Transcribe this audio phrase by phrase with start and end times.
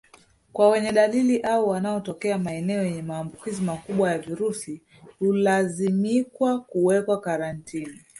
[0.53, 4.81] Kwa wenye dalili au wanaotokea maeneo yenye maambukizi makubwa ya virusi
[5.19, 8.01] hulazimikwa kuwekwa karantini